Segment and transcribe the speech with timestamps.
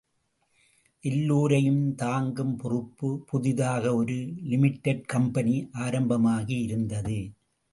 [1.03, 4.17] எல்லோரையும் தாங்கும் பொறுப்பு புதிதாக ஒரு
[4.43, 5.55] லிமிடெட் கம்பெனி
[5.71, 7.19] ஆரம்பமாகி இருந்தது.